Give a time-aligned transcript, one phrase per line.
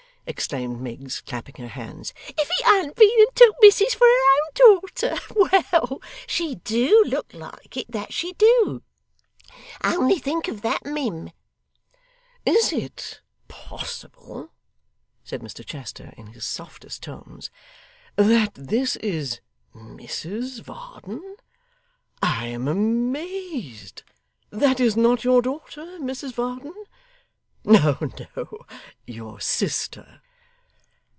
[0.27, 2.13] exclaimed Miggs, clapping her hands.
[2.27, 5.17] 'If he an't been and took Missis for her own daughter.
[5.73, 8.83] Well, she DO look like it, that she do.
[9.83, 11.31] Only think of that, mim!'
[12.45, 14.53] 'Is it possible,'
[15.23, 17.49] said Mr Chester in his softest tones,
[18.15, 19.41] 'that this is
[19.75, 21.35] Mrs Varden!
[22.21, 24.03] I am amazed.
[24.51, 26.75] That is not your daughter, Mrs Varden?
[27.63, 27.95] No,
[28.35, 28.65] no.
[29.05, 30.19] Your sister.